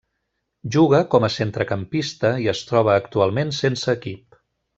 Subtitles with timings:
[0.75, 4.43] Juga com a centrecampista i es troba actualment sense equip.